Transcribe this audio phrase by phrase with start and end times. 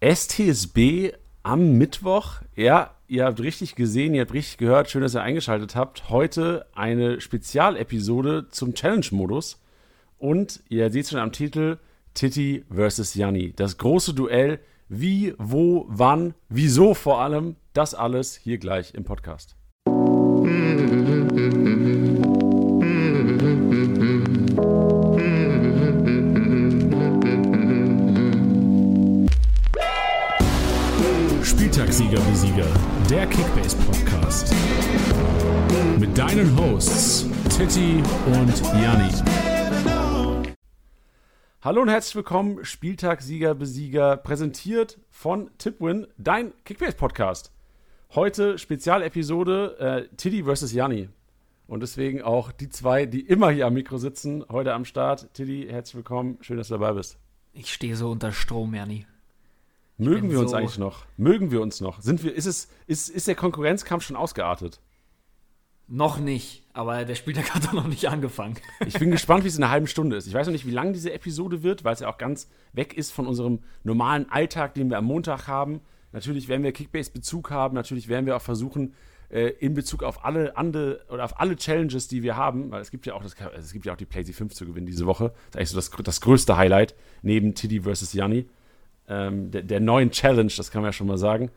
[0.00, 2.40] STSB am Mittwoch.
[2.56, 4.90] Ja, ihr habt richtig gesehen, ihr habt richtig gehört.
[4.90, 6.08] Schön, dass ihr eingeschaltet habt.
[6.08, 9.60] Heute eine Spezialepisode zum Challenge-Modus.
[10.18, 11.78] Und ihr seht schon am Titel
[12.14, 13.14] Titi vs.
[13.14, 13.52] Janni.
[13.54, 14.60] Das große Duell.
[14.88, 17.56] Wie, wo, wann, wieso vor allem.
[17.74, 19.54] Das alles hier gleich im Podcast.
[32.60, 34.54] Besieger, der Kickbase Podcast.
[35.98, 39.10] Mit deinen Hosts Titti und Janni.
[41.62, 47.52] Hallo und herzlich willkommen, Spieltagssieger Besieger, präsentiert von Tipwin, dein Kickbase Podcast.
[48.14, 49.76] Heute Spezialepisode
[50.10, 50.72] äh, Tiddy vs.
[50.72, 51.08] Janni.
[51.66, 55.32] Und deswegen auch die zwei, die immer hier am Mikro sitzen, heute am Start.
[55.34, 56.38] Tiddy, herzlich willkommen.
[56.40, 57.18] Schön, dass du dabei bist.
[57.52, 59.06] Ich stehe so unter Strom, Janni.
[60.00, 61.04] Mögen wir uns so- eigentlich noch?
[61.16, 62.00] Mögen wir uns noch?
[62.00, 64.80] Sind wir, ist, es, ist, ist der Konkurrenzkampf schon ausgeartet?
[65.92, 68.54] Noch nicht, aber der Spieltag hat doch noch nicht angefangen.
[68.86, 70.26] Ich bin gespannt, wie es in einer halben Stunde ist.
[70.26, 72.94] Ich weiß noch nicht, wie lang diese Episode wird, weil es ja auch ganz weg
[72.94, 75.80] ist von unserem normalen Alltag, den wir am Montag haben.
[76.12, 78.94] Natürlich werden wir Kickbase-Bezug haben, natürlich werden wir auch versuchen,
[79.30, 82.90] äh, in Bezug auf alle andere oder auf alle Challenges, die wir haben, weil es
[82.90, 85.06] gibt ja auch das, also es gibt ja auch die PlayStation 5 zu gewinnen diese
[85.06, 85.28] Woche.
[85.28, 88.12] Das ist eigentlich so das, das größte Highlight neben Tiddy vs.
[88.12, 88.46] Janni.
[89.10, 91.50] Ähm, der, der neuen Challenge, das kann man ja schon mal sagen.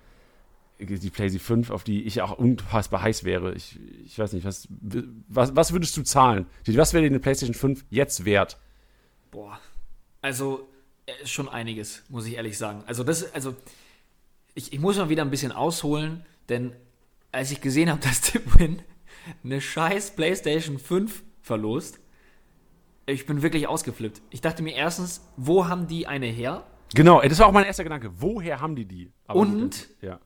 [0.79, 3.53] Die PlayStation 5, auf die ich auch unfassbar heiß wäre.
[3.53, 4.67] Ich, ich weiß nicht, was,
[5.27, 6.47] was, was würdest du zahlen?
[6.65, 8.57] Was wäre dir eine PlayStation 5 jetzt wert?
[9.29, 9.59] Boah.
[10.21, 10.67] Also,
[11.05, 12.83] äh, schon einiges, muss ich ehrlich sagen.
[12.87, 13.55] Also, das, also,
[14.55, 16.73] ich, ich muss mal wieder ein bisschen ausholen, denn
[17.31, 18.81] als ich gesehen habe, dass Tipwin
[19.43, 21.99] eine scheiß PlayStation 5 verlost,
[23.05, 24.21] ich bin wirklich ausgeflippt.
[24.31, 26.65] Ich dachte mir erstens, wo haben die eine her?
[26.93, 28.11] Genau, das war auch mein erster Gedanke.
[28.15, 29.11] Woher haben die die?
[29.27, 29.61] Aber Und?
[29.61, 30.19] gut, ja.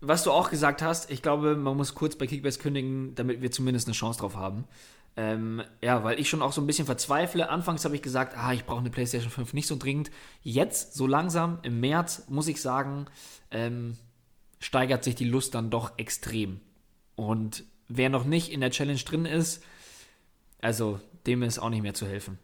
[0.00, 3.50] was du auch gesagt hast, ich glaube, man muss kurz bei Kickbase kündigen, damit wir
[3.50, 4.64] zumindest eine Chance drauf haben.
[5.16, 7.48] Ähm, ja, weil ich schon auch so ein bisschen verzweifle.
[7.48, 10.10] Anfangs habe ich gesagt, ah, ich brauche eine PlayStation 5 nicht so dringend.
[10.42, 13.06] Jetzt, so langsam, im März, muss ich sagen,
[13.50, 13.96] ähm,
[14.58, 16.60] steigert sich die Lust dann doch extrem.
[17.14, 19.62] Und wer noch nicht in der Challenge drin ist,
[20.60, 22.38] also dem ist auch nicht mehr zu helfen.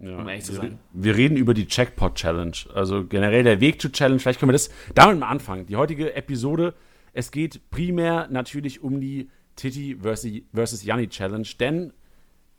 [0.00, 0.78] Ja, Um ehrlich zu wir, sein.
[0.92, 2.56] Wir reden über die Jackpot Challenge.
[2.74, 4.18] Also generell der Weg zur Challenge.
[4.18, 5.66] Vielleicht können wir das damit mal anfangen.
[5.66, 6.74] Die heutige Episode,
[7.12, 11.92] es geht primär natürlich um die Titi versus, Janni Challenge, denn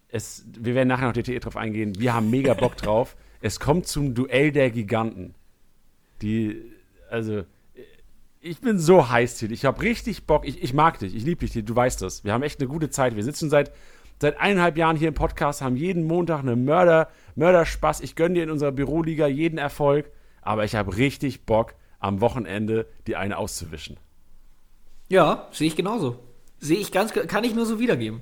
[0.10, 2.00] es, wir werden nachher noch detailliert drauf eingehen.
[2.00, 3.16] Wir haben mega Bock drauf.
[3.46, 5.36] Es kommt zum Duell der Giganten.
[6.22, 6.62] Die,
[7.10, 7.44] also,
[8.40, 9.54] ich bin so heiß, Titi.
[9.54, 10.48] Ich habe richtig Bock.
[10.48, 11.14] Ich, ich mag dich.
[11.14, 11.66] Ich liebe dich, Titi.
[11.66, 12.24] Du weißt das.
[12.24, 13.18] Wir haben echt eine gute Zeit.
[13.18, 13.74] Wir sitzen seit,
[14.24, 18.00] seit eineinhalb Jahren hier im Podcast, haben jeden Montag eine Mörder, Mörderspaß.
[18.00, 20.12] Ich gönne dir in unserer Büroliga jeden Erfolg.
[20.42, 23.98] Aber ich habe richtig Bock, am Wochenende die eine auszuwischen.
[25.10, 26.20] Ja, sehe ich genauso.
[26.58, 28.22] Sehe ich ganz, kann ich nur so wiedergeben.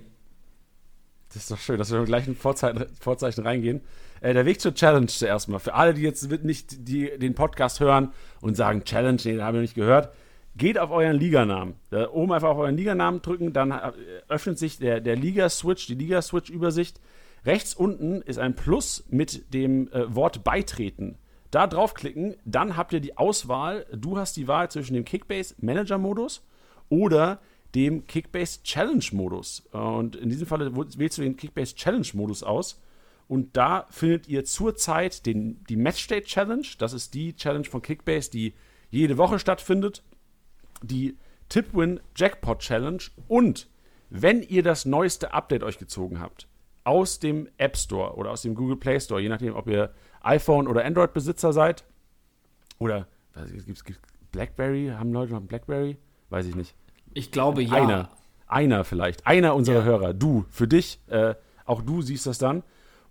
[1.27, 3.81] Das ist doch schön, dass wir im gleichen Vorzeichen, Vorzeichen reingehen.
[4.21, 5.59] Äh, der Weg zur Challenge zuerst mal.
[5.59, 9.53] Für alle, die jetzt nicht die, den Podcast hören und sagen, Challenge, nee, den haben
[9.53, 10.11] wir nicht gehört.
[10.55, 11.75] Geht auf euren Liganamen.
[11.91, 13.91] Da oben einfach auf euren Liganamen drücken, dann äh,
[14.31, 16.99] öffnet sich der, der Liga-Switch, die Liga-Switch-Übersicht.
[17.45, 21.17] Rechts unten ist ein Plus mit dem äh, Wort Beitreten.
[21.51, 23.85] Da draufklicken, dann habt ihr die Auswahl.
[23.93, 26.47] Du hast die Wahl zwischen dem Kickbase Manager-Modus
[26.87, 27.41] oder
[27.75, 29.63] dem Kickbase Challenge Modus.
[29.71, 32.81] Und in diesem Fall wählst du den Kickbase Challenge Modus aus.
[33.27, 36.67] Und da findet ihr zurzeit den, die Matchday Challenge.
[36.77, 38.53] Das ist die Challenge von Kickbase, die
[38.89, 40.03] jede Woche stattfindet.
[40.83, 41.17] Die
[41.49, 43.03] Tipwin Jackpot Challenge.
[43.27, 43.67] Und
[44.13, 46.47] wenn ihr das neueste Update euch gezogen habt,
[46.83, 50.67] aus dem App Store oder aus dem Google Play Store, je nachdem, ob ihr iPhone
[50.67, 51.85] oder Android-Besitzer seid,
[52.77, 53.99] oder gibt es
[54.31, 54.91] Blackberry?
[54.93, 55.97] Haben Leute noch Blackberry?
[56.29, 56.75] Weiß ich nicht.
[57.13, 57.71] Ich glaube, ja.
[57.71, 58.09] Einer.
[58.47, 59.25] Einer vielleicht.
[59.25, 60.13] Einer unserer Hörer.
[60.13, 60.45] Du.
[60.49, 60.99] Für dich.
[61.07, 61.35] Äh,
[61.65, 62.63] auch du siehst das dann.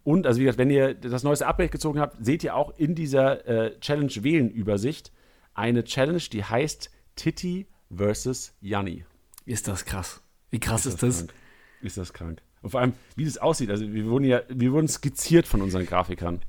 [0.05, 2.95] Und, also wie gesagt, wenn ihr das neueste Update gezogen habt, seht ihr auch in
[2.95, 5.13] dieser äh, Challenge wählen Übersicht
[5.55, 9.05] eine Challenge, die heißt Titi versus Janni.
[9.47, 10.23] Ist das krass.
[10.51, 11.19] Wie krass ist das?
[11.19, 11.35] krank?
[11.83, 12.43] Ist das krank?
[12.63, 13.71] Und vor allem, wie das aussieht.
[13.71, 16.41] Also wir wurden ja, wir wurden skizziert von unseren Grafikern.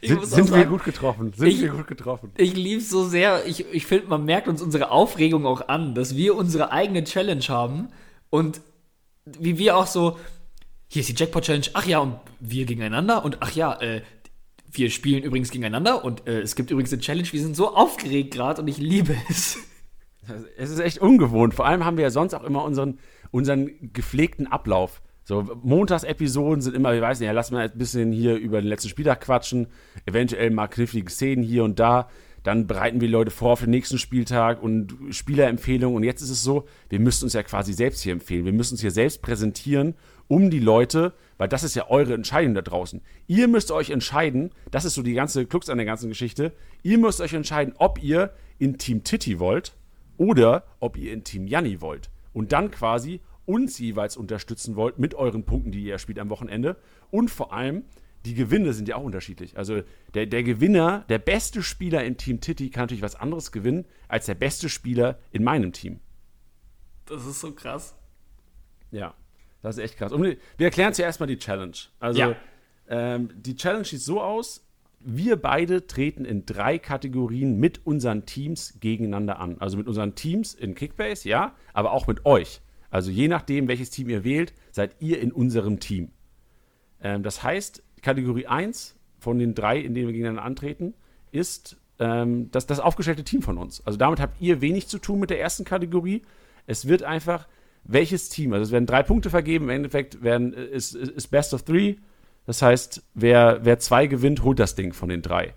[0.00, 1.32] Sind, sind wir sagen, gut getroffen?
[1.36, 2.30] Sind ich- wir gut getroffen?
[2.36, 3.44] Ich liebe so sehr.
[3.46, 7.44] Ich, ich finde, man merkt uns unsere Aufregung auch an, dass wir unsere eigene Challenge
[7.48, 7.88] haben
[8.30, 8.60] und
[9.26, 10.18] wie wir auch so,
[10.86, 14.00] hier ist die Jackpot Challenge, ach ja, und wir gegeneinander und ach ja, äh,
[14.70, 17.28] wir spielen übrigens gegeneinander und äh, es gibt übrigens eine Challenge.
[17.30, 19.58] Wir sind so aufgeregt gerade und ich liebe es.
[20.56, 21.54] Es ist echt ungewohnt.
[21.54, 22.98] Vor allem haben wir ja sonst auch immer unseren,
[23.30, 25.02] unseren gepflegten Ablauf.
[25.24, 28.68] So, Montagsepisoden sind immer, wir weiß nicht, ja, lass mal ein bisschen hier über den
[28.68, 29.66] letzten Spieltag quatschen,
[30.06, 32.08] eventuell mal knifflige Szenen hier und da.
[32.44, 35.96] dann bereiten wir Leute vor auf den nächsten Spieltag und Spielerempfehlungen.
[35.96, 38.46] Und jetzt ist es so, wir müssen uns ja quasi selbst hier empfehlen.
[38.46, 39.94] Wir müssen uns hier selbst präsentieren,
[40.28, 43.02] um die Leute, weil das ist ja eure Entscheidung da draußen.
[43.26, 46.52] Ihr müsst euch entscheiden, das ist so die ganze Klux an der ganzen Geschichte,
[46.82, 49.74] ihr müsst euch entscheiden, ob ihr in Team Titty wollt
[50.18, 52.10] oder ob ihr in Team Janni wollt.
[52.34, 56.76] Und dann quasi uns jeweils unterstützen wollt mit euren Punkten, die ihr spielt am Wochenende.
[57.10, 57.84] Und vor allem,
[58.26, 59.56] die Gewinne sind ja auch unterschiedlich.
[59.56, 59.80] Also
[60.12, 64.26] der, der Gewinner, der beste Spieler in Team Titty kann natürlich was anderes gewinnen als
[64.26, 66.00] der beste Spieler in meinem Team.
[67.06, 67.94] Das ist so krass.
[68.90, 69.14] Ja,
[69.62, 70.12] das ist echt krass.
[70.12, 71.76] Und wir erklären zuerst mal die Challenge.
[72.00, 72.36] Also Ja.
[72.88, 74.67] ähm, die Challenge sieht so aus,
[75.00, 79.56] wir beide treten in drei Kategorien mit unseren Teams gegeneinander an.
[79.60, 82.60] Also mit unseren Teams in Kickbase, ja, aber auch mit euch.
[82.90, 86.10] Also je nachdem, welches Team ihr wählt, seid ihr in unserem Team.
[87.00, 90.94] Ähm, das heißt, Kategorie 1 von den drei, in denen wir gegeneinander antreten,
[91.30, 93.84] ist ähm, das, das aufgestellte Team von uns.
[93.86, 96.22] Also damit habt ihr wenig zu tun mit der ersten Kategorie.
[96.66, 97.46] Es wird einfach,
[97.84, 101.54] welches Team, also es werden drei Punkte vergeben, im Endeffekt werden, äh, ist, ist Best
[101.54, 101.96] of Three.
[102.48, 105.52] Das heißt, wer, wer zwei gewinnt, holt das Ding von den drei.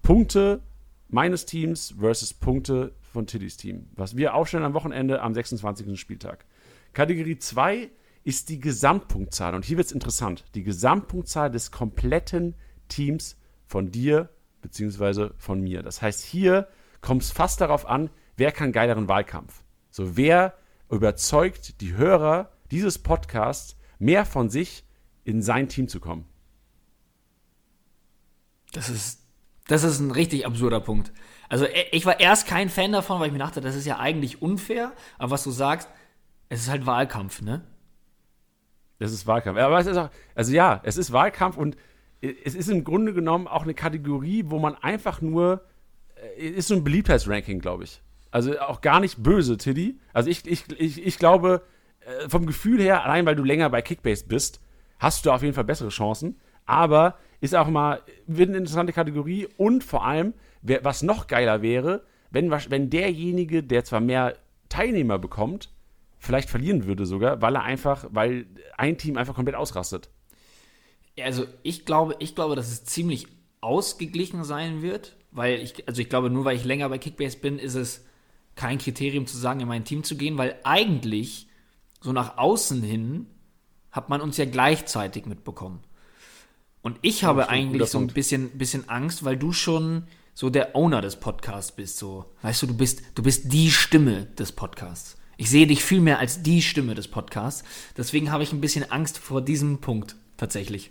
[0.00, 0.62] Punkte
[1.10, 3.90] meines Teams versus Punkte von Tillys Team.
[3.96, 6.00] Was wir aufstellen am Wochenende am 26.
[6.00, 6.46] Spieltag.
[6.94, 7.90] Kategorie 2
[8.24, 9.54] ist die Gesamtpunktzahl.
[9.54, 10.46] Und hier wird es interessant.
[10.54, 12.54] Die Gesamtpunktzahl des kompletten
[12.88, 13.36] Teams
[13.66, 14.30] von dir
[14.62, 15.82] beziehungsweise von mir.
[15.82, 16.66] Das heißt, hier
[17.02, 18.08] kommt es fast darauf an,
[18.38, 19.62] wer kann geileren Wahlkampf.
[19.90, 20.54] So, wer
[20.90, 24.86] überzeugt die Hörer dieses Podcasts, mehr von sich
[25.24, 26.24] in sein Team zu kommen.
[28.72, 29.20] Das ist,
[29.68, 31.12] das ist ein richtig absurder Punkt.
[31.48, 33.98] Also e- ich war erst kein Fan davon, weil ich mir dachte, das ist ja
[33.98, 34.92] eigentlich unfair.
[35.18, 35.88] Aber was du sagst,
[36.48, 37.62] es ist halt Wahlkampf, ne?
[38.98, 39.58] Das ist Wahlkampf.
[39.58, 41.76] Aber es ist auch, also ja, es ist Wahlkampf und
[42.20, 45.64] es ist im Grunde genommen auch eine Kategorie, wo man einfach nur,
[46.38, 48.00] äh, ist so ein Beliebtheitsranking, glaube ich.
[48.30, 49.98] Also auch gar nicht böse, Tiddy.
[50.12, 51.62] Also ich, ich, ich, ich glaube,
[52.00, 54.60] äh, vom Gefühl her, allein weil du länger bei Kickbase bist,
[55.02, 56.40] hast du auf jeden Fall bessere Chancen.
[56.64, 60.32] Aber ist auch mal wird eine interessante Kategorie und vor allem,
[60.62, 64.36] wer, was noch geiler wäre, wenn, wenn derjenige, der zwar mehr
[64.68, 65.70] Teilnehmer bekommt,
[66.18, 68.46] vielleicht verlieren würde sogar, weil er einfach, weil
[68.78, 70.08] ein Team einfach komplett ausrastet.
[71.20, 73.26] Also ich glaube, ich glaube, dass es ziemlich
[73.60, 77.58] ausgeglichen sein wird, weil ich, also ich glaube, nur weil ich länger bei Kickbase bin,
[77.58, 78.06] ist es
[78.54, 81.48] kein Kriterium zu sagen, in mein Team zu gehen, weil eigentlich
[82.00, 83.26] so nach außen hin
[83.92, 85.80] hat man uns ja gleichzeitig mitbekommen.
[86.80, 90.04] Und ich habe eigentlich so ein bisschen, bisschen Angst, weil du schon
[90.34, 91.98] so der Owner des Podcasts bist.
[91.98, 95.16] So, weißt du, du bist, du bist die Stimme des Podcasts.
[95.36, 97.64] Ich sehe dich viel mehr als die Stimme des Podcasts.
[97.96, 100.90] Deswegen habe ich ein bisschen Angst vor diesem Punkt tatsächlich.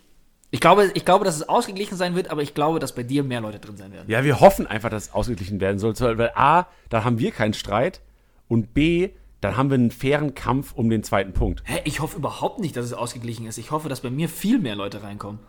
[0.49, 3.23] Ich glaube, ich glaube, dass es ausgeglichen sein wird, aber ich glaube, dass bei dir
[3.23, 4.09] mehr Leute drin sein werden.
[4.09, 7.53] Ja, wir hoffen einfach, dass es ausgeglichen werden soll, weil A, da haben wir keinen
[7.53, 8.01] Streit
[8.49, 11.63] und B, dann haben wir einen fairen Kampf um den zweiten Punkt.
[11.65, 13.57] Hä, ich hoffe überhaupt nicht, dass es ausgeglichen ist.
[13.57, 15.39] Ich hoffe, dass bei mir viel mehr Leute reinkommen.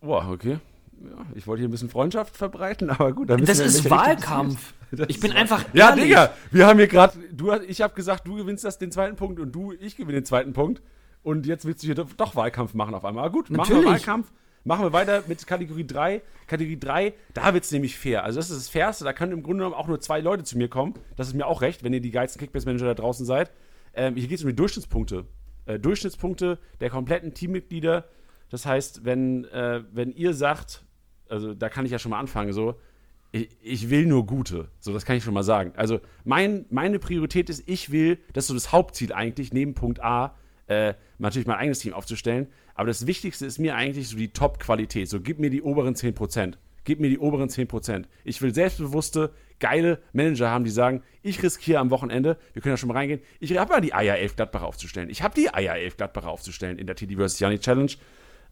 [0.00, 0.58] Boah, okay.
[1.00, 3.30] Ja, ich wollte hier ein bisschen Freundschaft verbreiten, aber gut.
[3.30, 4.74] Dann Das ist Wahlkampf.
[4.90, 6.04] Das Ich bin einfach Ja, ehrlich.
[6.04, 7.18] Digga, wir haben hier gerade,
[7.66, 10.52] ich habe gesagt, du gewinnst das den zweiten Punkt und du, ich gewinne den zweiten
[10.52, 10.82] Punkt.
[11.22, 13.24] Und jetzt willst du hier doch, Wahlkampf machen auf einmal.
[13.24, 14.06] Aber gut, machen wir Natürlich.
[14.06, 14.32] Wahlkampf.
[14.66, 16.22] Machen wir weiter mit Kategorie 3.
[16.48, 18.24] Kategorie 3, da wird es nämlich fair.
[18.24, 20.58] Also das ist das Fairste, da können im Grunde genommen auch nur zwei Leute zu
[20.58, 20.94] mir kommen.
[21.14, 23.52] Das ist mir auch recht, wenn ihr die geilsten Kickbase-Manager da draußen seid.
[23.94, 25.24] Ähm, hier geht es um die Durchschnittspunkte.
[25.66, 28.06] Äh, Durchschnittspunkte der kompletten Teammitglieder.
[28.50, 30.84] Das heißt, wenn, äh, wenn ihr sagt,
[31.28, 32.74] also da kann ich ja schon mal anfangen, so,
[33.30, 34.68] ich, ich will nur gute.
[34.80, 35.74] So, das kann ich schon mal sagen.
[35.76, 40.02] Also, mein, meine Priorität ist, ich will, das ist so das Hauptziel eigentlich, neben Punkt
[40.02, 40.34] A,
[40.66, 42.48] äh, natürlich mein eigenes Team aufzustellen.
[42.74, 45.08] Aber das Wichtigste ist mir eigentlich so die Top-Qualität.
[45.08, 46.54] So, gib mir die oberen 10%.
[46.84, 48.04] Gib mir die oberen 10%.
[48.24, 52.76] Ich will selbstbewusste, geile Manager haben, die sagen, ich riskiere am Wochenende, wir können ja
[52.76, 55.10] schon mal reingehen, ich habe mal die Eier 11 Gladbacher aufzustellen.
[55.10, 57.40] Ich habe die Eier 11 Gladbacher aufzustellen in der TD vs.
[57.40, 57.92] Janni Challenge.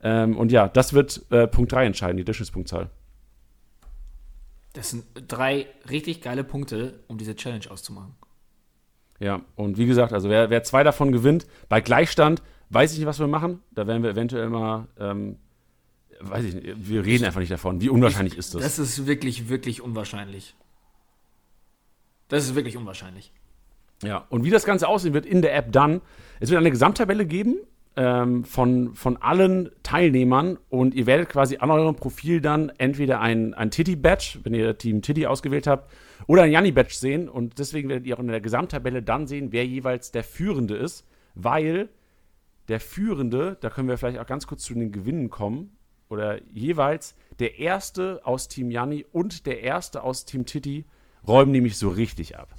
[0.03, 2.91] Ähm, und ja, das wird äh, Punkt 3 entscheiden, die Durchschnittspunktzahl.
[4.73, 8.17] Das sind drei richtig geile Punkte, um diese Challenge auszumachen.
[9.21, 13.07] Ja, und wie gesagt, also wer, wer zwei davon gewinnt, bei Gleichstand, weiß ich nicht,
[13.07, 13.61] was wir machen.
[13.71, 15.37] Da werden wir eventuell mal, ähm,
[16.21, 17.81] weiß ich nicht, wir reden einfach nicht davon.
[17.81, 18.63] Wie unwahrscheinlich ist das?
[18.63, 20.55] Das ist wirklich, wirklich unwahrscheinlich.
[22.29, 23.33] Das ist wirklich unwahrscheinlich.
[24.03, 26.01] Ja, und wie das Ganze aussehen wird in der App dann,
[26.41, 27.57] es wird eine Gesamttabelle geben
[27.97, 33.55] ähm, von, von allen Teilnehmern und ihr werdet quasi an eurem Profil dann entweder ein,
[33.55, 35.91] ein Titty-Badge, wenn ihr Team Titty ausgewählt habt,
[36.27, 39.67] oder ein Janni-Badge sehen und deswegen werdet ihr auch in der Gesamttabelle dann sehen, wer
[39.67, 41.89] jeweils der Führende ist, weil
[42.69, 45.77] der Führende, da können wir vielleicht auch ganz kurz zu den Gewinnen kommen,
[46.09, 50.85] oder jeweils der erste aus Team Janni und der erste aus Team Titi
[51.27, 52.55] räumen nämlich so richtig ab.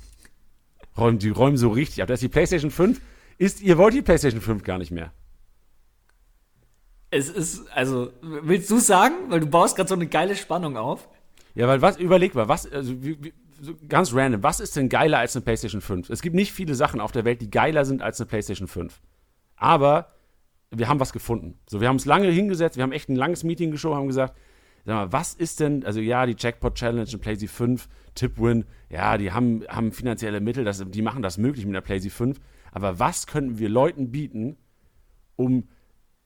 [0.97, 2.07] Räumen, die räumen so richtig ab.
[2.07, 3.01] Das ist die PlayStation 5.
[3.37, 5.11] Ist, ihr wollt die PlayStation 5 gar nicht mehr.
[7.11, 9.15] Es ist, also, willst du sagen?
[9.29, 11.07] Weil du baust gerade so eine geile Spannung auf.
[11.53, 14.89] Ja, weil was, überleg mal, was, also, wie, wie, so ganz random, was ist denn
[14.89, 16.09] geiler als eine PlayStation 5?
[16.09, 19.01] Es gibt nicht viele Sachen auf der Welt, die geiler sind als eine PlayStation 5.
[19.55, 20.11] Aber
[20.71, 21.59] wir haben was gefunden.
[21.67, 24.35] So, wir haben uns lange hingesetzt, wir haben echt ein langes Meeting geschoben, haben gesagt,
[24.85, 29.17] sag mal, was ist denn, also ja, die Jackpot Challenge und PlayStation 5, Tipwin, ja,
[29.17, 32.45] die haben, haben finanzielle Mittel, das, die machen das möglich mit der PlayStation 5.
[32.71, 34.57] Aber was könnten wir Leuten bieten,
[35.35, 35.69] um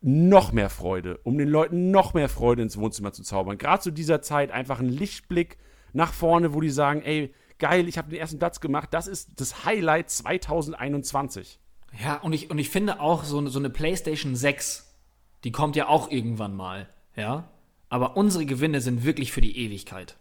[0.01, 3.57] noch mehr Freude, um den Leuten noch mehr Freude ins Wohnzimmer zu zaubern?
[3.57, 5.57] Gerade zu dieser Zeit einfach ein Lichtblick
[5.93, 9.39] nach vorne, wo die sagen, ey, geil, ich habe den ersten Platz gemacht, das ist
[9.39, 11.59] das Highlight 2021.
[12.01, 14.95] Ja, und ich, und ich finde auch so, so eine PlayStation 6,
[15.43, 17.49] die kommt ja auch irgendwann mal, ja.
[17.89, 20.17] Aber unsere Gewinne sind wirklich für die Ewigkeit.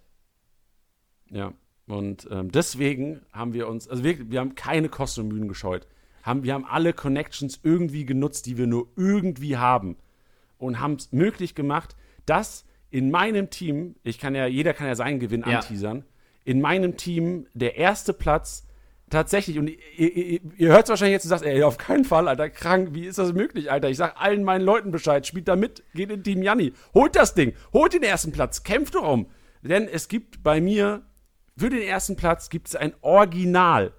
[1.30, 1.52] Ja,
[1.86, 5.86] und ähm, deswegen haben wir uns, also wir, wir haben keine Kosten und Mühen gescheut.
[6.22, 9.96] Haben, wir haben alle Connections irgendwie genutzt, die wir nur irgendwie haben.
[10.58, 11.96] Und haben es möglich gemacht,
[12.26, 15.58] dass in meinem Team, ich kann ja, jeder kann ja seinen Gewinn Ja.
[15.58, 16.04] anteasern,
[16.44, 18.66] in meinem Team der erste Platz
[19.10, 19.78] tatsächlich, und ihr,
[20.16, 23.06] ihr, ihr hört es wahrscheinlich jetzt und sagt, ey, auf keinen Fall, Alter, krank, wie
[23.06, 23.88] ist das möglich, Alter?
[23.90, 27.34] Ich sag allen meinen Leuten Bescheid, spielt da mit, geht in Team Janni, holt das
[27.34, 29.26] Ding, holt den ersten Platz, kämpft darum.
[29.62, 31.02] Denn es gibt bei mir,
[31.56, 33.92] für den ersten Platz gibt es ein Original,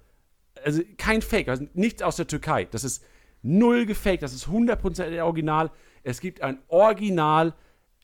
[0.64, 2.64] also kein Fake, also nichts aus der Türkei.
[2.70, 3.04] Das ist
[3.42, 5.70] null gefaked, das ist 100% Original.
[6.02, 7.54] Es gibt ein Original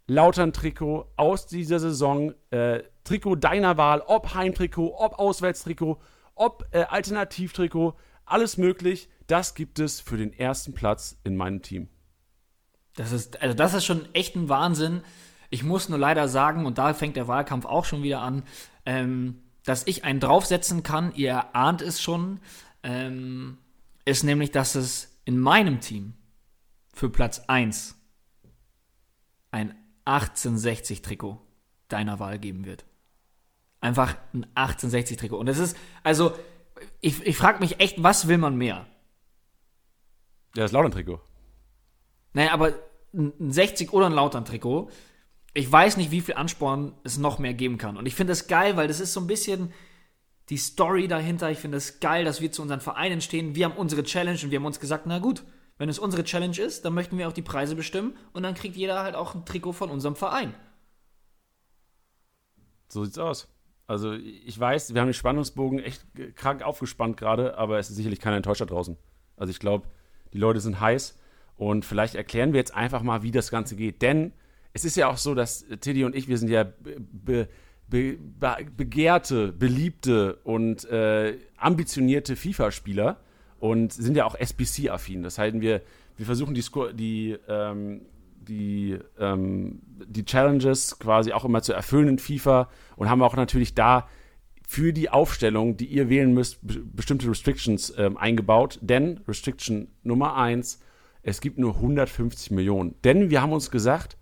[0.07, 2.35] Lautern-Trikot aus dieser Saison.
[2.51, 6.01] Äh, Trikot deiner Wahl, ob Heimtrikot, ob Auswärtstrikot,
[6.35, 7.95] ob äh, Alternativtrikot,
[8.25, 9.09] alles möglich.
[9.27, 11.89] Das gibt es für den ersten Platz in meinem Team.
[12.95, 15.03] Das ist, also das ist schon echt ein Wahnsinn.
[15.51, 18.43] Ich muss nur leider sagen, und da fängt der Wahlkampf auch schon wieder an,
[18.85, 22.41] ähm, dass ich einen draufsetzen kann, ihr ahnt es schon,
[22.83, 23.59] ähm,
[24.05, 26.15] ist nämlich, dass es in meinem Team
[26.93, 27.97] für Platz 1
[29.51, 29.75] ein
[30.07, 31.39] 1860-Trikot
[31.89, 32.85] deiner Wahl geben wird.
[33.81, 35.37] Einfach ein 1860-Trikot.
[35.37, 36.33] Und es ist, also,
[37.01, 38.87] ich, ich frage mich echt, was will man mehr?
[40.55, 41.21] Ja, das Lautern-Trikot.
[42.33, 42.75] Naja, aber
[43.15, 44.91] ein ein 60 oder ein Lautern-Trikot,
[45.55, 47.97] ich weiß nicht, wie viel Ansporn es noch mehr geben kann.
[47.97, 49.73] Und ich finde das geil, weil das ist so ein bisschen
[50.51, 51.51] die Story dahinter.
[51.51, 53.55] Ich finde es geil, dass wir zu unseren Vereinen stehen.
[53.55, 55.45] Wir haben unsere Challenge und wir haben uns gesagt, na gut,
[55.79, 58.77] wenn es unsere Challenge ist, dann möchten wir auch die Preise bestimmen und dann kriegt
[58.77, 60.55] jeder halt auch ein Trikot von unserem Verein.
[62.89, 63.49] So sieht's aus.
[63.87, 66.05] Also ich weiß, wir haben den Spannungsbogen echt
[66.35, 68.97] krank aufgespannt gerade, aber es ist sicherlich keiner enttäuscht da draußen.
[69.37, 69.89] Also ich glaube,
[70.33, 71.19] die Leute sind heiß
[71.57, 74.03] und vielleicht erklären wir jetzt einfach mal, wie das Ganze geht.
[74.03, 74.33] Denn
[74.73, 77.49] es ist ja auch so, dass Tiddy und ich, wir sind ja be be
[77.89, 78.19] be
[78.77, 83.21] begehrte, beliebte und äh, ambitionierte FIFA-Spieler
[83.59, 85.23] und sind ja auch SBC-affin.
[85.23, 85.83] Das heißt, wir,
[86.17, 88.03] wir versuchen die, die, ähm,
[88.49, 93.75] die, ähm, die Challenges quasi auch immer zu erfüllen in FIFA und haben auch natürlich
[93.75, 94.09] da
[94.69, 98.79] für die Aufstellung, die ihr wählen müsst, be- bestimmte Restrictions ähm, eingebaut.
[98.83, 100.81] Denn Restriction Nummer eins,
[101.23, 102.95] es gibt nur 150 Millionen.
[103.05, 104.17] Denn wir haben uns gesagt,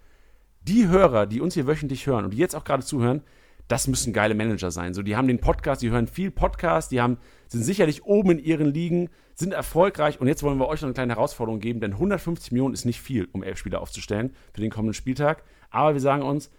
[0.62, 3.22] die Hörer, die uns hier wöchentlich hören und die jetzt auch gerade zuhören,
[3.68, 4.92] das müssen geile Manager sein.
[4.92, 7.16] So, die haben den Podcast, die hören viel Podcast, die haben,
[7.48, 10.94] sind sicherlich oben in ihren Ligen, sind erfolgreich und jetzt wollen wir euch noch eine
[10.94, 14.70] kleine Herausforderung geben, denn 150 Millionen ist nicht viel, um elf Spieler aufzustellen für den
[14.70, 15.42] kommenden Spieltag.
[15.70, 16.50] Aber wir sagen uns,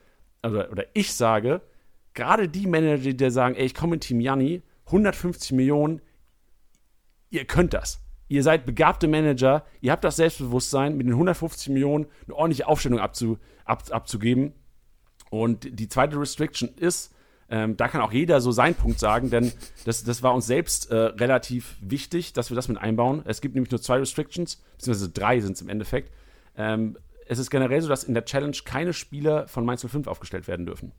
[0.44, 1.62] oder, oder ich sage,
[2.14, 6.02] gerade die Manager, die sagen, ey, ich komme in Team Janni, 150 Millionen,
[7.30, 8.02] ihr könnt das.
[8.28, 13.00] Ihr seid begabte Manager, ihr habt das Selbstbewusstsein, mit den 150 Millionen eine ordentliche Aufstellung
[13.00, 14.54] abzu, ab, abzugeben.
[15.30, 17.14] Und die zweite Restriction ist,
[17.50, 19.52] ähm, da kann auch jeder so seinen Punkt sagen, denn
[19.86, 23.22] das, das war uns selbst äh, relativ wichtig, dass wir das mit einbauen.
[23.26, 26.12] Es gibt nämlich nur zwei Restrictions, beziehungsweise drei sind es im Endeffekt.
[26.58, 26.98] Ähm,
[27.28, 30.66] es ist generell so, dass in der Challenge keine Spieler von Mainz 05 aufgestellt werden
[30.66, 30.92] dürfen.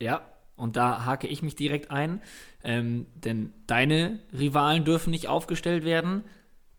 [0.00, 0.22] Ja,
[0.56, 2.20] und da hake ich mich direkt ein,
[2.62, 6.24] ähm, denn deine Rivalen dürfen nicht aufgestellt werden,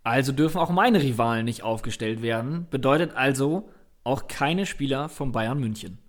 [0.04, 2.68] also dürfen auch meine Rivalen nicht aufgestellt werden.
[2.70, 3.70] Bedeutet also
[4.04, 6.03] auch keine Spieler von Bayern München.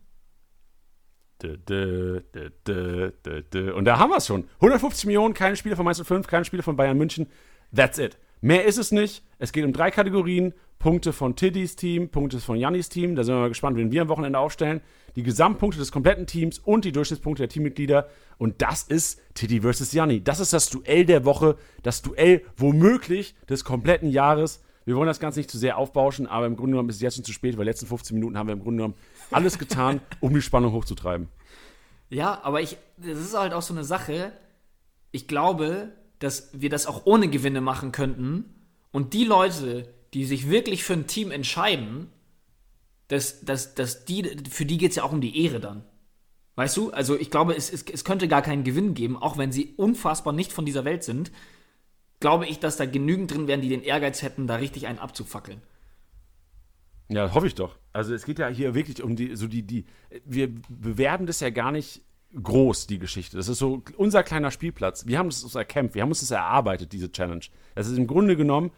[3.77, 4.49] Und da haben wir es schon.
[4.57, 7.27] 150 Millionen, keine Spieler von Mainz 05, keine Spieler von Bayern München.
[7.75, 8.19] That's it.
[8.41, 9.25] Mehr ist es nicht.
[9.39, 10.55] Es geht um drei Kategorien.
[10.79, 13.17] Punkte von Tiddys Team, Punkte von Jannis Team.
[13.17, 14.83] Da sind wir mal gespannt, wen wir am Wochenende aufstellen.
[15.17, 18.09] Die Gesamtpunkte des kompletten Teams und die Durchschnittspunkte der Teammitglieder.
[18.37, 20.23] Und das ist Tiddy versus Janni.
[20.23, 21.57] Das ist das Duell der Woche.
[21.83, 24.63] Das Duell womöglich des kompletten Jahres.
[24.85, 27.17] Wir wollen das Ganze nicht zu sehr aufbauschen, aber im Grunde genommen ist es jetzt
[27.17, 28.95] schon zu spät, weil letzten 15 Minuten haben wir im Grunde genommen
[29.31, 31.29] alles getan, um die Spannung hochzutreiben.
[32.11, 34.33] Ja, aber ich, das ist halt auch so eine Sache.
[35.11, 38.45] Ich glaube, dass wir das auch ohne Gewinne machen könnten.
[38.93, 42.11] Und die Leute, die sich wirklich für ein Team entscheiden,
[43.09, 45.85] dass, dass, dass die, für die geht es ja auch um die Ehre dann.
[46.57, 46.91] Weißt du?
[46.91, 50.33] Also ich glaube, es, es, es könnte gar keinen Gewinn geben, auch wenn sie unfassbar
[50.33, 51.33] nicht von dieser Welt sind.
[52.21, 55.61] Glaube ich, dass da genügend drin wären, die den Ehrgeiz hätten, da richtig einen abzufackeln.
[57.09, 57.77] Ja, hoffe ich doch.
[57.93, 59.85] Also es geht ja hier wirklich um die, so die, die,
[60.25, 62.03] wir bewerben das ja gar nicht
[62.35, 63.37] groß, die Geschichte.
[63.37, 65.07] Das ist so unser kleiner Spielplatz.
[65.07, 67.45] Wir haben es uns erkämpft, wir haben uns das erarbeitet, diese Challenge.
[67.75, 68.71] Das ist im Grunde genommen,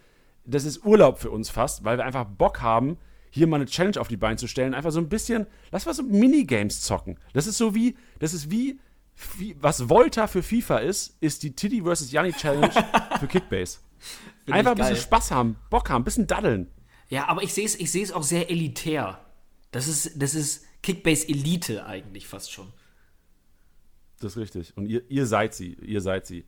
[0.45, 2.99] das ist Urlaub für uns fast, weil wir einfach Bock haben,
[3.31, 4.75] hier mal eine Challenge auf die Beine zu stellen.
[4.75, 7.19] Einfach so ein bisschen, lass mal so Minigames zocken.
[7.33, 8.81] Das ist so wie, das ist wie, wie
[9.61, 12.13] was Volta für FIFA ist, ist die Titty vs.
[12.13, 12.71] Yanni Challenge
[13.21, 13.79] für Kickbase.
[14.51, 14.97] Einfach ein bisschen.
[14.97, 16.71] Spaß haben, Bock haben, ein bisschen daddeln.
[17.09, 19.25] Ja, aber ich sehe es ich seh's auch sehr elitär.
[19.71, 22.73] Das ist, das ist Kickbase-Elite eigentlich fast schon.
[24.21, 24.77] Das ist richtig.
[24.77, 25.75] Und ihr, ihr seid sie.
[25.75, 26.45] Ihr seid sie.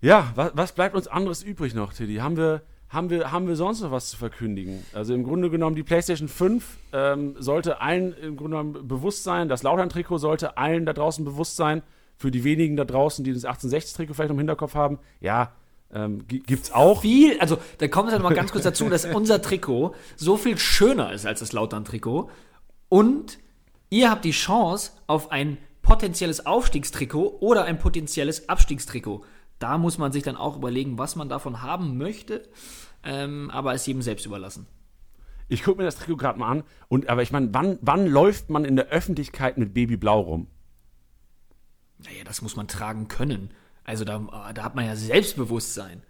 [0.00, 2.16] Ja, was, was bleibt uns anderes übrig noch, Tiddy?
[2.16, 2.62] Haben wir,
[2.94, 4.84] haben, wir, haben wir sonst noch was zu verkündigen?
[4.92, 9.48] Also im Grunde genommen, die PlayStation 5 ähm, sollte allen im Grunde genommen bewusst sein.
[9.48, 11.82] Das Lautern-Trikot sollte allen da draußen bewusst sein.
[12.16, 14.98] Für die wenigen da draußen, die das 1860-Trikot vielleicht im Hinterkopf haben.
[15.20, 15.52] Ja,
[15.92, 17.02] ähm, gi- gibt's auch.
[17.02, 20.56] Viel, also da kommt es halt mal ganz kurz dazu, dass unser Trikot so viel
[20.56, 22.30] schöner ist als das Lautern-Trikot.
[22.88, 23.38] Und
[23.90, 29.22] ihr habt die Chance auf ein potenzielles Aufstiegstrikot oder ein potenzielles Abstiegstrikot.
[29.58, 32.48] Da muss man sich dann auch überlegen, was man davon haben möchte.
[33.02, 34.66] Ähm, aber es jedem selbst überlassen.
[35.48, 36.64] Ich gucke mir das Trikot gerade mal an.
[36.88, 40.46] Und, aber ich meine, wann, wann läuft man in der Öffentlichkeit mit Babyblau rum?
[41.98, 43.50] Naja, das muss man tragen können.
[43.84, 46.02] Also da, da hat man ja Selbstbewusstsein.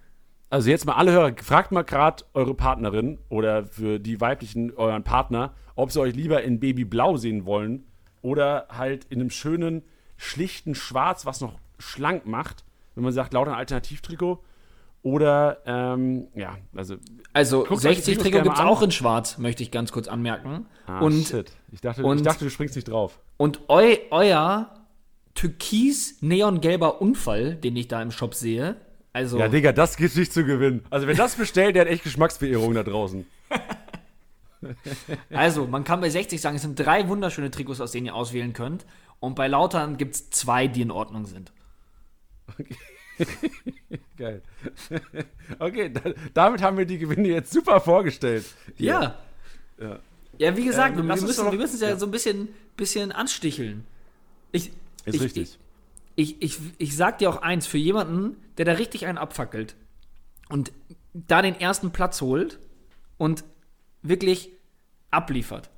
[0.50, 5.02] Also jetzt mal alle Hörer, fragt mal gerade eure Partnerin oder für die weiblichen euren
[5.02, 7.84] Partner, ob sie euch lieber in Babyblau sehen wollen
[8.22, 9.82] oder halt in einem schönen,
[10.16, 14.42] schlichten Schwarz, was noch schlank macht, wenn man sagt, lauter ein Alternativtrikot.
[15.02, 16.96] Oder, ähm, ja, also.
[17.34, 19.70] Also Guckt euch die 60 Trikots Trikot gerne gibt es auch in Schwarz, möchte ich
[19.70, 20.66] ganz kurz anmerken.
[20.86, 21.52] Ah, und shit.
[21.72, 23.18] Ich dachte, und- ich dachte, du springst nicht drauf.
[23.36, 24.70] Und eu, euer
[25.34, 28.76] türkis-neongelber Unfall, den ich da im Shop sehe,
[29.12, 30.84] also Ja, Digga, das geht nicht zu gewinnen.
[30.90, 33.26] Also, wer das bestellt, der hat echt Geschmacksverehrung da draußen.
[35.30, 38.54] Also, man kann bei 60 sagen, es sind drei wunderschöne Trikots, aus denen ihr auswählen
[38.54, 38.86] könnt.
[39.20, 41.52] Und bei Lautern gibt es zwei, die in Ordnung sind.
[44.16, 44.42] Geil.
[45.58, 46.00] okay, da,
[46.32, 48.44] damit haben wir die Gewinne jetzt super vorgestellt.
[48.76, 49.18] Ja.
[49.80, 50.00] Ja.
[50.38, 51.96] Ja, wie gesagt, Ähm, wir, müssen, wir müssen es ja, ja.
[51.96, 53.84] so ein bisschen, bisschen ansticheln.
[54.52, 54.72] Ich,
[55.04, 55.58] Ist ich, richtig.
[56.16, 59.74] Ich, ich, ich sag dir auch eins, für jemanden, der da richtig einen abfackelt
[60.48, 60.72] und
[61.12, 62.58] da den ersten Platz holt
[63.16, 63.44] und
[64.02, 64.50] wirklich
[65.10, 65.70] abliefert.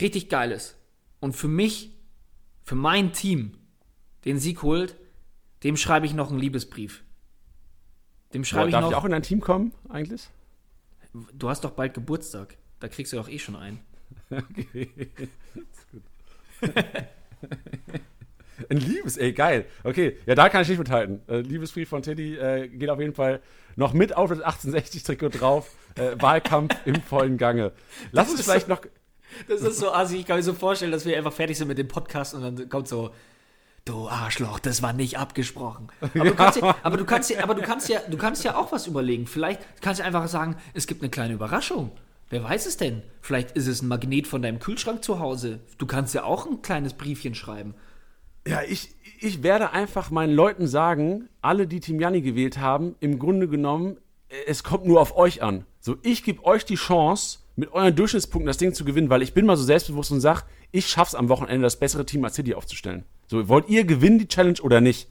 [0.00, 0.76] Richtig geiles.
[1.20, 1.90] Und für mich,
[2.64, 3.58] für mein Team,
[4.24, 4.96] den Sieg holt,
[5.62, 7.02] dem schreibe ich noch einen Liebesbrief.
[8.34, 8.90] Dem schreibe ich Darf noch.
[8.90, 10.28] ich auch in dein Team kommen, eigentlich?
[11.34, 12.56] du hast doch bald Geburtstag.
[12.80, 13.80] Da kriegst du doch eh schon einen.
[14.30, 14.90] Okay.
[15.54, 16.02] ist gut.
[18.68, 19.66] Ein Liebes, ey, geil.
[19.82, 21.20] Okay, ja, da kann ich nicht mithalten.
[21.28, 23.40] Äh, Liebesbrief von Teddy äh, geht auf jeden Fall
[23.76, 25.74] noch mit auf das 1860-Trikot drauf.
[25.96, 27.72] Äh, Wahlkampf im vollen Gange.
[28.12, 28.82] Lass uns vielleicht so- noch.
[29.48, 30.16] Das ist so assi.
[30.18, 32.68] Ich kann mir so vorstellen, dass wir einfach fertig sind mit dem Podcast und dann
[32.68, 33.12] kommt so,
[33.84, 35.88] du Arschloch, das war nicht abgesprochen.
[36.00, 38.56] Aber, du, kannst ja, aber, du, kannst ja, aber du kannst ja, du kannst ja
[38.56, 39.26] auch was überlegen.
[39.26, 41.90] Vielleicht kannst du einfach sagen, es gibt eine kleine Überraschung.
[42.30, 43.02] Wer weiß es denn?
[43.20, 45.60] Vielleicht ist es ein Magnet von deinem Kühlschrank zu Hause.
[45.78, 47.74] Du kannst ja auch ein kleines Briefchen schreiben.
[48.46, 53.18] Ja, ich, ich werde einfach meinen Leuten sagen, alle, die Team Janni gewählt haben, im
[53.18, 53.98] Grunde genommen,
[54.46, 55.66] es kommt nur auf euch an.
[55.80, 59.34] So, ich gebe euch die Chance, mit euren Durchschnittspunkten das Ding zu gewinnen, weil ich
[59.34, 62.54] bin mal so selbstbewusst und sage, ich schaff's am Wochenende, das bessere Team als City
[62.54, 63.04] aufzustellen.
[63.32, 65.08] So, wollt ihr gewinnen die Challenge oder nicht?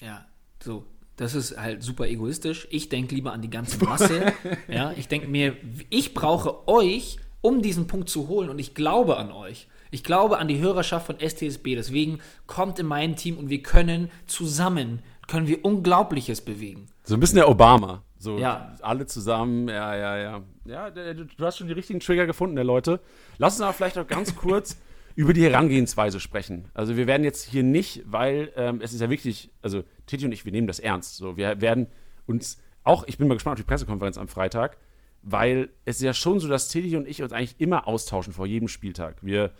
[0.00, 0.24] Ja,
[0.64, 0.86] so.
[1.16, 2.66] Das ist halt super egoistisch.
[2.70, 4.32] Ich denke lieber an die ganze Masse.
[4.66, 5.54] ja, ich denke mir,
[5.90, 9.68] ich brauche euch, um diesen Punkt zu holen und ich glaube an euch.
[9.90, 11.74] Ich glaube an die Hörerschaft von STSB.
[11.74, 16.86] Deswegen kommt in mein Team und wir können zusammen, können wir Unglaubliches bewegen.
[17.04, 18.04] So ein bisschen der Obama.
[18.18, 18.74] So Ja.
[18.80, 20.42] alle zusammen, ja, ja, ja.
[20.64, 23.00] Ja, du hast schon die richtigen Trigger gefunden, der Leute.
[23.36, 24.78] Lass uns aber vielleicht noch ganz kurz
[25.14, 26.68] über die Herangehensweise sprechen.
[26.74, 30.32] Also wir werden jetzt hier nicht, weil ähm, es ist ja wichtig, also Titi und
[30.32, 31.16] ich, wir nehmen das ernst.
[31.16, 31.88] So, wir werden
[32.26, 34.78] uns auch, ich bin mal gespannt auf die Pressekonferenz am Freitag,
[35.22, 38.46] weil es ist ja schon so, dass Titi und ich uns eigentlich immer austauschen vor
[38.46, 39.16] jedem Spieltag.
[39.22, 39.52] Wir,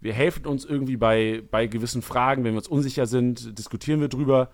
[0.00, 4.08] wir helfen uns irgendwie bei, bei gewissen Fragen, wenn wir uns unsicher sind, diskutieren wir
[4.08, 4.50] drüber.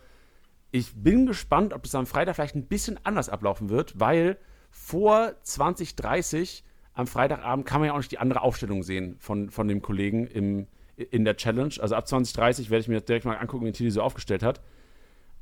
[0.72, 4.38] ich bin gespannt, ob es am Freitag vielleicht ein bisschen anders ablaufen wird, weil
[4.70, 6.64] vor 2030
[7.00, 10.26] am Freitagabend kann man ja auch nicht die andere Aufstellung sehen von, von dem Kollegen
[10.26, 11.74] im, in der Challenge.
[11.80, 14.60] Also ab 2030 werde ich mir direkt mal angucken, wie Tilly so aufgestellt hat.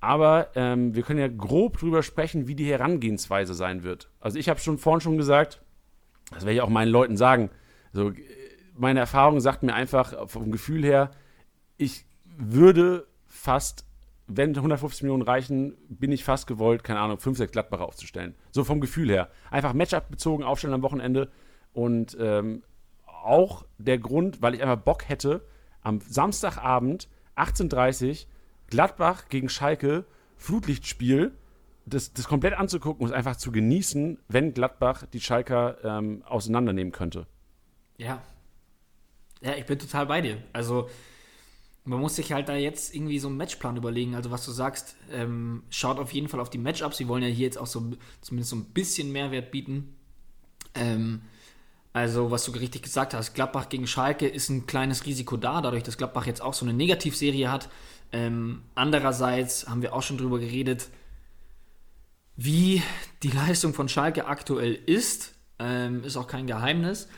[0.01, 4.11] Aber ähm, wir können ja grob drüber sprechen, wie die Herangehensweise sein wird.
[4.21, 5.61] Also ich habe schon vorhin schon gesagt,
[6.31, 7.51] das werde ich auch meinen Leuten sagen.
[7.92, 8.12] So,
[8.77, 11.11] meine Erfahrung sagt mir einfach vom Gefühl her,
[11.77, 13.85] ich würde fast,
[14.29, 18.37] wenn 150 Millionen reichen, bin ich fast gewollt, keine Ahnung, 5, 6 Gladbacher aufzustellen.
[18.53, 19.29] So vom Gefühl her.
[19.51, 21.31] Einfach Matchup bezogen aufstellen am Wochenende.
[21.79, 22.64] Und ähm,
[23.07, 25.45] auch der Grund, weil ich einfach Bock hätte,
[25.81, 28.17] am Samstagabend 18.30 Uhr
[28.67, 30.05] Gladbach gegen Schalke,
[30.37, 31.31] Flutlichtspiel,
[31.87, 37.29] das, das komplett anzugucken und einfach zu genießen, wenn Gladbach die Schalker ähm, auseinandernehmen könnte.
[37.97, 38.23] Ja.
[39.41, 40.43] Ja, ich bin total bei dir.
[40.53, 40.91] Also,
[41.85, 44.17] man muss sich halt da jetzt irgendwie so einen Matchplan überlegen.
[44.17, 46.97] Also, was du sagst, ähm, schaut auf jeden Fall auf die Matchups.
[46.97, 49.95] Sie wollen ja hier jetzt auch so zumindest so ein bisschen Mehrwert bieten.
[50.75, 51.23] Ähm,
[51.92, 55.83] also, was du richtig gesagt hast, Gladbach gegen Schalke ist ein kleines Risiko da, dadurch,
[55.83, 57.68] dass Gladbach jetzt auch so eine Negativserie hat.
[58.12, 60.88] Ähm, andererseits haben wir auch schon drüber geredet,
[62.37, 62.83] wie
[63.22, 65.35] die Leistung von Schalke aktuell ist.
[65.59, 67.09] Ähm, ist auch kein Geheimnis.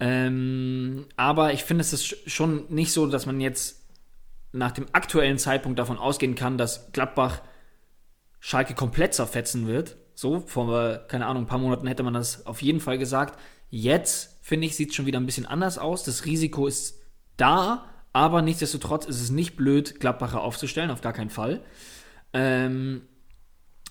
[0.00, 3.84] Ähm, aber ich finde, es ist schon nicht so, dass man jetzt
[4.52, 7.42] nach dem aktuellen Zeitpunkt davon ausgehen kann, dass Gladbach
[8.40, 9.96] Schalke komplett zerfetzen wird.
[10.14, 13.38] So, vor, keine Ahnung, ein paar Monaten hätte man das auf jeden Fall gesagt.
[13.76, 16.04] Jetzt, finde ich, sieht es schon wieder ein bisschen anders aus.
[16.04, 17.00] Das Risiko ist
[17.36, 21.60] da, aber nichtsdestotrotz ist es nicht blöd, Gladbacher aufzustellen, auf gar keinen Fall.
[22.32, 23.02] Ähm,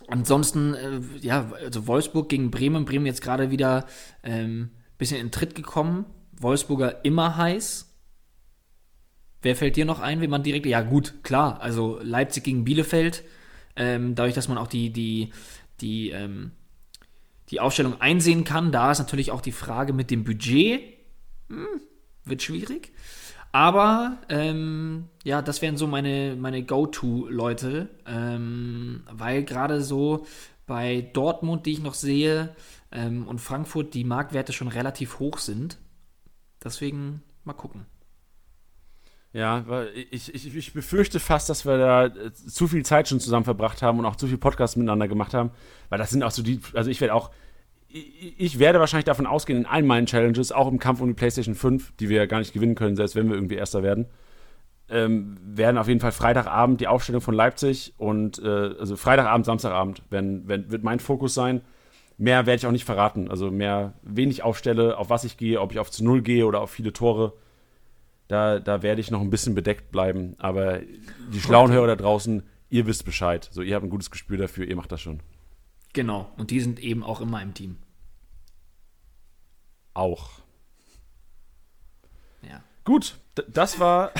[0.08, 2.86] ansonsten, äh, ja, also Wolfsburg gegen Bremen.
[2.86, 3.86] Bremen jetzt gerade wieder
[4.24, 6.06] ähm, bisschen in Tritt gekommen.
[6.32, 7.94] Wolfsburger immer heiß.
[9.42, 10.66] Wer fällt dir noch ein, wie man direkt.
[10.66, 11.60] Ja, gut, klar.
[11.60, 13.26] Also Leipzig gegen Bielefeld.
[13.76, 15.34] Ähm, dadurch, dass man auch die, die,
[15.82, 16.54] die, ähm,
[17.50, 20.82] die Aufstellung einsehen kann, da ist natürlich auch die Frage mit dem Budget.
[21.50, 21.82] Hm,
[22.26, 22.92] wird schwierig.
[23.52, 30.26] Aber ähm, ja, das wären so meine, meine Go-To-Leute, ähm, weil gerade so
[30.66, 32.56] bei Dortmund, die ich noch sehe,
[32.92, 35.78] ähm, und Frankfurt die Marktwerte schon relativ hoch sind.
[36.64, 37.86] Deswegen mal gucken.
[39.34, 39.66] Ja,
[40.12, 43.82] ich, ich, ich befürchte fast, dass wir da äh, zu viel Zeit schon zusammen verbracht
[43.82, 45.50] haben und auch zu viel Podcasts miteinander gemacht haben,
[45.90, 47.32] weil das sind auch so die, also ich werde auch
[47.94, 51.54] ich werde wahrscheinlich davon ausgehen, in allen meinen Challenges, auch im Kampf um die PlayStation
[51.54, 54.08] 5, die wir ja gar nicht gewinnen können, selbst wenn wir irgendwie Erster werden,
[54.90, 60.02] ähm, werden auf jeden Fall Freitagabend die Aufstellung von Leipzig und äh, also Freitagabend, Samstagabend
[60.10, 61.62] wenn, wenn, wird mein Fokus sein.
[62.18, 63.30] Mehr werde ich auch nicht verraten.
[63.30, 66.62] Also mehr, wenig aufstelle, auf was ich gehe, ob ich auf zu Null gehe oder
[66.62, 67.34] auf viele Tore.
[68.28, 70.36] Da, da werde ich noch ein bisschen bedeckt bleiben.
[70.40, 70.80] Aber
[71.32, 73.50] die schlauen Hörer da draußen, ihr wisst Bescheid.
[73.52, 75.22] So, ihr habt ein gutes Gespür dafür, ihr macht das schon.
[75.94, 77.78] Genau, und die sind eben auch in meinem Team.
[79.94, 80.32] Auch.
[82.42, 82.64] Ja.
[82.84, 84.12] Gut, das war.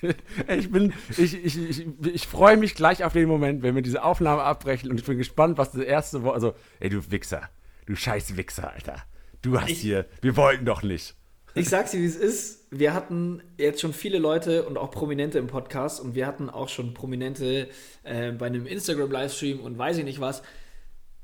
[0.48, 4.04] ich bin, ich, ich, ich, ich freue mich gleich auf den Moment, wenn wir diese
[4.04, 7.48] Aufnahme abbrechen und ich bin gespannt, was das erste Wort, also, ey, du Wichser,
[7.86, 9.02] du scheiß Wichser, Alter.
[9.42, 11.16] Du hast ich, hier, wir wollten doch nicht.
[11.54, 12.66] Ich sag's dir, wie es ist.
[12.70, 16.68] Wir hatten jetzt schon viele Leute und auch Prominente im Podcast und wir hatten auch
[16.68, 17.68] schon Prominente
[18.02, 20.42] äh, bei einem Instagram-Livestream und weiß ich nicht was.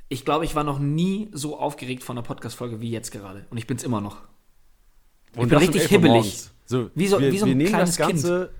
[0.09, 3.47] Ich glaube, ich war noch nie so aufgeregt von einer Podcast-Folge wie jetzt gerade.
[3.51, 4.19] Und ich bin's immer noch.
[5.37, 6.49] Und ich bin richtig hibbelig.
[6.65, 8.51] So, wie so, wir, wie so ein wir nehmen kleines das Ganze,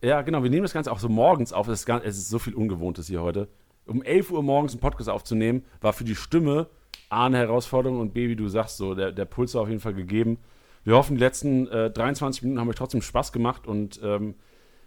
[0.00, 0.10] Kind.
[0.10, 1.68] Ja, genau, wir nehmen das Ganze auch so morgens auf.
[1.68, 3.48] Es ist, es ist so viel Ungewohntes hier heute.
[3.84, 6.68] Um 11 Uhr morgens einen Podcast aufzunehmen, war für die Stimme
[7.10, 9.80] A eine Herausforderung und B, wie du sagst, so, der, der Puls war auf jeden
[9.80, 10.38] Fall gegeben.
[10.84, 14.34] Wir hoffen, die letzten äh, 23 Minuten haben euch trotzdem Spaß gemacht und ähm,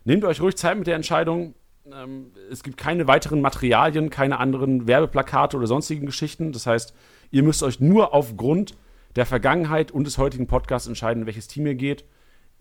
[0.05, 1.53] nehmt euch ruhig Zeit mit der Entscheidung.
[1.91, 6.51] Ähm, es gibt keine weiteren Materialien, keine anderen Werbeplakate oder sonstigen Geschichten.
[6.51, 6.93] Das heißt,
[7.31, 8.75] ihr müsst euch nur aufgrund
[9.15, 12.05] der Vergangenheit und des heutigen Podcasts entscheiden, welches Team ihr geht.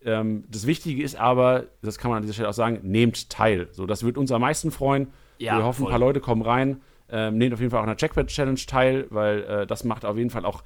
[0.05, 3.69] Ähm, das Wichtige ist aber, das kann man an dieser Stelle auch sagen, nehmt teil.
[3.73, 5.09] So, das wird uns am meisten freuen.
[5.39, 5.89] Ja, Wir hoffen, voll.
[5.89, 6.81] ein paar Leute kommen rein.
[7.09, 10.05] Ähm, nehmt auf jeden Fall auch an der Checkpad Challenge teil, weil äh, das macht
[10.05, 10.63] auf jeden Fall auch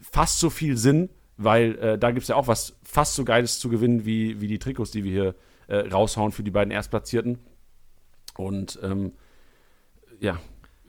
[0.00, 3.58] fast so viel Sinn, weil äh, da gibt es ja auch was fast so Geiles
[3.58, 5.34] zu gewinnen wie, wie die Trikots, die wir hier
[5.68, 7.38] äh, raushauen für die beiden Erstplatzierten.
[8.36, 9.12] Und ähm,
[10.20, 10.38] ja,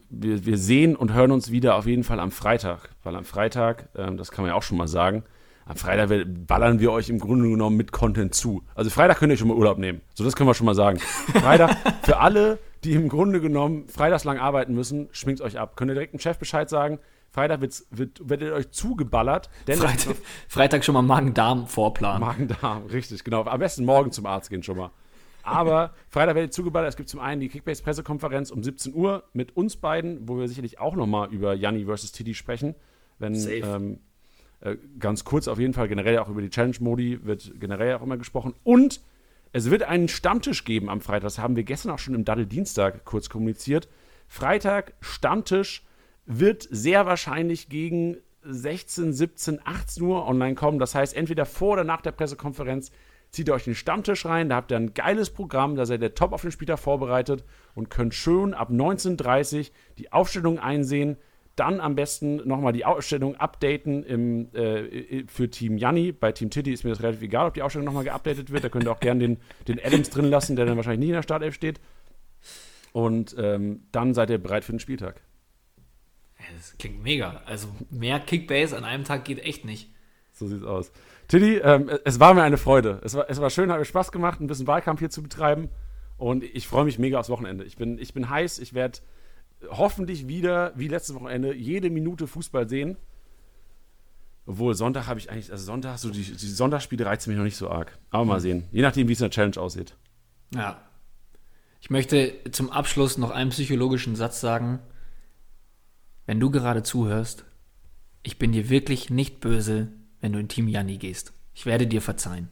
[0.09, 3.89] wir, wir sehen und hören uns wieder auf jeden Fall am Freitag, weil am Freitag,
[3.95, 5.23] ähm, das kann man ja auch schon mal sagen,
[5.65, 6.09] am Freitag
[6.47, 8.63] ballern wir euch im Grunde genommen mit Content zu.
[8.73, 10.01] Also Freitag könnt ihr schon mal Urlaub nehmen.
[10.13, 10.99] So, das können wir schon mal sagen.
[10.99, 15.75] Freitag, für alle, die im Grunde genommen freitagslang arbeiten müssen, schminkt euch ab.
[15.75, 19.49] Könnt ihr direkt dem Chef Bescheid sagen, Freitag wird, wird, werdet euch zugeballert.
[19.65, 20.15] Freitag,
[20.47, 22.21] Freitag, schon mal Magen-Darm vorplanen.
[22.21, 23.43] Magen-Darm, richtig, genau.
[23.43, 24.91] Am besten morgen zum Arzt gehen schon mal.
[25.43, 26.89] Aber Freitag werde ich zugeballert.
[26.89, 30.79] Es gibt zum einen die Kickbase-Pressekonferenz um 17 Uhr mit uns beiden, wo wir sicherlich
[30.79, 32.75] auch nochmal über Janni versus Titi sprechen.
[33.19, 33.99] Wenn, ähm,
[34.59, 38.17] äh, ganz kurz auf jeden Fall, generell auch über die Challenge-Modi wird generell auch immer
[38.17, 38.53] gesprochen.
[38.63, 39.01] Und
[39.53, 41.23] es wird einen Stammtisch geben am Freitag.
[41.23, 43.87] Das haben wir gestern auch schon im Daddel Dienstag kurz kommuniziert.
[44.27, 45.86] Freitag Stammtisch
[46.27, 50.77] wird sehr wahrscheinlich gegen 16, 17, 18 Uhr online kommen.
[50.77, 52.91] Das heißt, entweder vor oder nach der Pressekonferenz
[53.31, 54.49] zieht ihr euch den Stammtisch rein.
[54.49, 55.75] Da habt ihr ein geiles Programm.
[55.75, 57.43] Da seid ihr top auf den Spieltag vorbereitet
[57.75, 59.65] und könnt schön ab 19.30 Uhr
[59.97, 61.17] die Aufstellung einsehen.
[61.55, 66.11] Dann am besten nochmal die Ausstellung updaten im, äh, für Team Janni.
[66.11, 68.63] Bei Team Titty ist mir das relativ egal, ob die Ausstellung nochmal geupdatet wird.
[68.63, 69.37] Da könnt ihr auch gerne den,
[69.67, 71.79] den Adams drin lassen, der dann wahrscheinlich nicht in der Startelf steht.
[72.91, 75.21] Und ähm, dann seid ihr bereit für den Spieltag.
[76.55, 77.41] Das klingt mega.
[77.45, 79.89] Also mehr Kickbase an einem Tag geht echt nicht.
[80.31, 80.91] So sieht's aus.
[81.27, 83.01] Tiddy, ähm, es war mir eine Freude.
[83.03, 85.69] Es war, es war schön, hat mir Spaß gemacht, ein bisschen Wahlkampf hier zu betreiben.
[86.17, 87.63] Und ich freue mich mega aufs Wochenende.
[87.63, 88.59] Ich bin, ich bin heiß.
[88.59, 88.99] Ich werde
[89.69, 92.97] hoffentlich wieder, wie letztes Wochenende, jede Minute Fußball sehen.
[94.45, 97.57] Obwohl, Sonntag habe ich eigentlich, also Sonntag, so die, die Sonntagsspiele reizen mich noch nicht
[97.57, 97.97] so arg.
[98.11, 98.63] Aber mal sehen.
[98.71, 99.95] Je nachdem, wie es in der Challenge aussieht.
[100.53, 100.81] Ja.
[101.81, 104.79] Ich möchte zum Abschluss noch einen psychologischen Satz sagen.
[106.27, 107.45] Wenn du gerade zuhörst,
[108.21, 109.87] ich bin dir wirklich nicht böse,
[110.19, 111.33] wenn du in Team Janni gehst.
[111.53, 112.51] Ich werde dir verzeihen.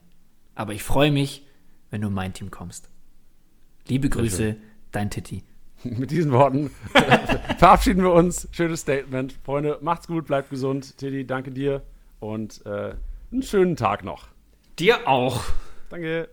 [0.56, 1.46] Aber ich freue mich,
[1.92, 2.90] wenn du in mein Team kommst.
[3.88, 4.56] Liebe Grüße,
[4.92, 5.44] dein Titti.
[5.84, 6.72] Mit diesen Worten
[7.58, 8.48] verabschieden wir uns.
[8.52, 9.38] Schönes Statement.
[9.44, 10.98] Freunde, macht's gut, bleibt gesund.
[10.98, 11.84] Titti, danke dir
[12.22, 12.96] und äh,
[13.32, 14.30] einen schönen Tag noch.
[14.80, 15.44] Dir auch.
[15.90, 16.30] Danke.